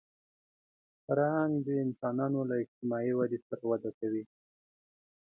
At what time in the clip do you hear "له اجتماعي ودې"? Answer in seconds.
2.49-3.39